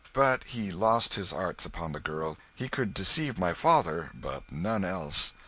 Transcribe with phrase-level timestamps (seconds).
[0.13, 4.83] But he lost his arts upon the girl; he could deceive my father, but none
[4.83, 5.33] else.